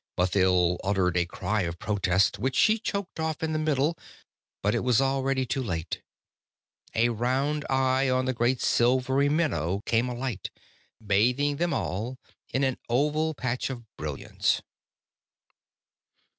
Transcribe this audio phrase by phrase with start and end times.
[0.17, 3.99] Mathild uttered a cry of protest, which she choked off in the middle;
[4.63, 6.01] but it was already too late.
[6.95, 10.49] A round eye on the great silver minnow came alight,
[11.05, 12.17] bathing them all
[12.51, 14.63] in an oval patch of brilliance.